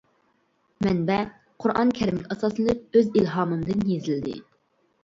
[0.85, 1.17] مەنبە:
[1.65, 4.41] قۇرئان كەرىمگە ئاساسلىنىپ ئۆز ئىلھامىمدىن يېزىلدى.